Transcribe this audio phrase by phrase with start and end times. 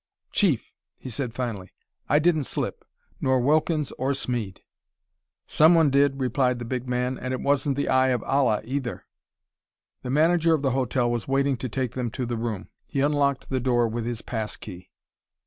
[0.31, 1.69] "Chief," he said finally.
[2.09, 2.85] "I didn't slip
[3.21, 4.61] nor Wilkins or Smeed."
[5.45, 9.05] "Someone did," replied the big man, "and it wasn't the Eye of Allah, either."
[10.01, 12.69] The manager of the hotel was waiting to take them to the room.
[12.87, 14.89] He unlocked the door with his pass key.